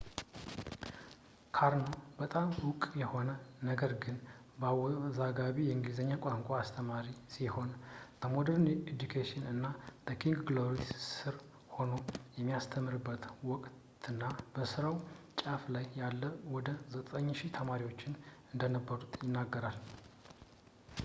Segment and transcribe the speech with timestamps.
[1.55, 1.89] karno
[2.19, 3.27] በጣም ዕውቅ የሆነ፣
[3.67, 4.15] ነገር ግን
[4.69, 7.69] አወዛጋቢ የእንግሊዘኛ ቋንቋ አስተማሪ ሲሆን፣
[8.23, 9.65] በmodern education እና
[10.07, 11.37] በking glory ስር
[11.75, 14.23] ሆኖ በሚያስተምርበት ወቅትና
[14.57, 14.97] በስራው
[15.41, 16.23] ጫፍ ላይ እያለ
[16.57, 19.79] ወደ 9000 ተማሪዎች እንደነበሩት ይናገራል